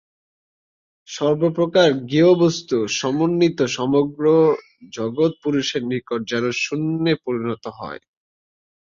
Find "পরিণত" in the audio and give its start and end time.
7.25-7.63